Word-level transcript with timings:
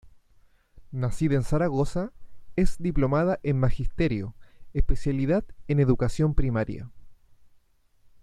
Nacida 0.91 1.35
en 1.35 1.43
Zaragoza, 1.43 2.11
es 2.55 2.79
diplomada 2.79 3.39
en 3.43 3.59
Magisterio, 3.59 4.33
especialidad 4.73 5.45
en 5.67 5.79
Educación 5.79 6.33
Primaria. 6.33 6.89